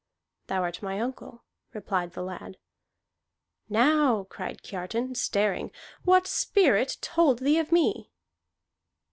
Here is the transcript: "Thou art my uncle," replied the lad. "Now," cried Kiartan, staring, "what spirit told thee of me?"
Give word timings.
"Thou 0.47 0.63
art 0.63 0.81
my 0.81 0.99
uncle," 0.99 1.43
replied 1.75 2.13
the 2.13 2.23
lad. 2.23 2.57
"Now," 3.69 4.23
cried 4.23 4.63
Kiartan, 4.63 5.13
staring, 5.13 5.69
"what 6.05 6.25
spirit 6.25 6.97
told 7.01 7.37
thee 7.37 7.59
of 7.59 7.71
me?" 7.71 8.09